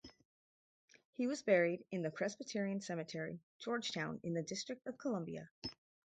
He 1.13 1.27
was 1.27 1.43
buried 1.43 1.85
in 1.91 2.01
the 2.01 2.09
Presbyterian 2.09 2.81
Cemetery, 2.81 3.39
Georgetown, 3.59 4.19
in 4.23 4.33
the 4.33 4.41
District 4.41 4.87
of 4.87 4.97
Columbia. 4.97 5.47